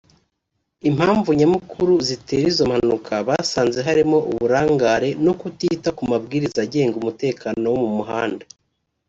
[0.89, 7.77] Impamvu Nyamukuru zitera izo mpanuka basanze harimo uburangare no kutita ku mabwiriza agenga umutekano wo
[7.83, 8.43] mu muhanda